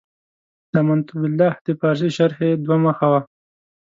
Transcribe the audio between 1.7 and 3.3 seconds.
پارسي شرحې دوه مخه و.